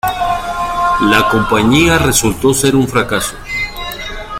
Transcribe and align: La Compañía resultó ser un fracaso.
La 1.01 1.29
Compañía 1.29 1.99
resultó 1.99 2.55
ser 2.55 2.75
un 2.75 2.87
fracaso. 2.87 3.35